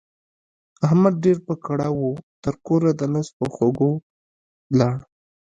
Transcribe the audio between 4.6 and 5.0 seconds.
ولاړ.